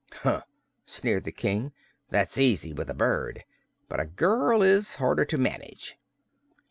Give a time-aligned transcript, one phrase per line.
[0.23, 0.41] "Huh!"
[0.83, 1.73] sneered the King.
[2.09, 3.43] "That's easy, with a bird;
[3.87, 5.99] but a girl is harder to manage."